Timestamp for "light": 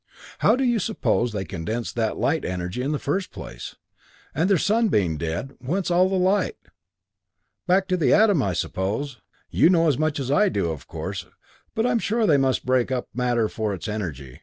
2.17-2.43, 6.17-6.55